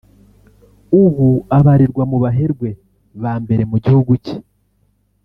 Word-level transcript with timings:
ubu 1.03 1.27
abarirwa 1.57 2.03
mu 2.11 2.17
baherwe 2.23 2.69
ba 3.21 3.33
mbere 3.43 3.63
mu 3.71 3.77
gihugu 3.83 4.11
cye 4.25 4.35